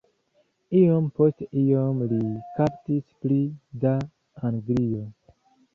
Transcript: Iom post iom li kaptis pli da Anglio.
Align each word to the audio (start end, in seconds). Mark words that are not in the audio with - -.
Iom 0.79 1.09
post 1.19 1.43
iom 1.65 2.01
li 2.15 2.23
kaptis 2.57 3.07
pli 3.21 3.41
da 3.87 3.97
Anglio. 4.51 5.07